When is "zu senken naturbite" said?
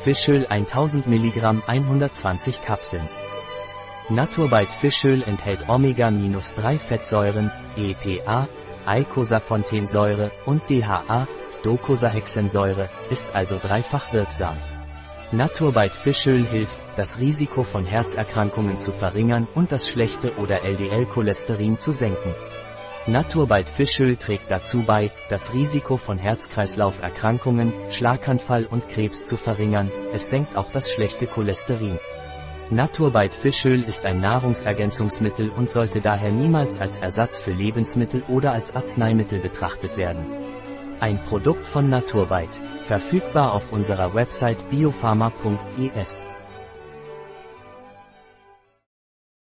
21.76-23.70